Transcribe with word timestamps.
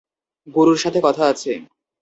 গুরুর 0.47 0.77
সাথে 0.77 0.99
কথা 1.03 1.23
আছে। 1.31 1.51